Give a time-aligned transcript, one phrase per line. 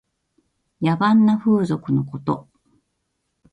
[0.81, 2.47] 野蛮な風俗のこと。